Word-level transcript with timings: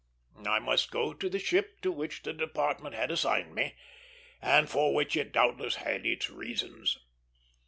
I 0.47 0.57
must 0.57 0.89
go 0.89 1.13
to 1.13 1.29
the 1.29 1.37
ship 1.37 1.79
to 1.81 1.91
which 1.91 2.23
the 2.23 2.33
Department 2.33 2.95
had 2.95 3.11
assigned 3.11 3.53
me, 3.53 3.75
and 4.41 4.67
for 4.67 4.95
which 4.95 5.15
it 5.15 5.31
doubtless 5.31 5.75
had 5.75 6.07
its 6.07 6.27
reasons. 6.27 6.97